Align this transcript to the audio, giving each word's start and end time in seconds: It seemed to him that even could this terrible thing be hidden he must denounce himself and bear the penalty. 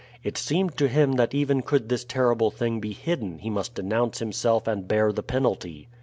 It 0.23 0.35
seemed 0.35 0.75
to 0.77 0.87
him 0.87 1.11
that 1.11 1.35
even 1.35 1.61
could 1.61 1.87
this 1.87 2.03
terrible 2.03 2.49
thing 2.49 2.79
be 2.79 2.91
hidden 2.91 3.37
he 3.37 3.51
must 3.51 3.75
denounce 3.75 4.17
himself 4.17 4.65
and 4.67 4.87
bear 4.87 5.11
the 5.11 5.21
penalty. 5.21 5.89